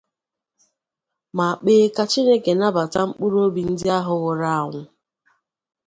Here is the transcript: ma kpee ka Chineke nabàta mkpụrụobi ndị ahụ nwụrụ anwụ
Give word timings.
ma 1.37 1.47
kpee 1.59 1.83
ka 1.95 2.03
Chineke 2.11 2.51
nabàta 2.59 3.01
mkpụrụobi 3.07 3.61
ndị 3.71 3.87
ahụ 3.97 4.11
nwụrụ 4.19 4.47
anwụ 4.59 4.81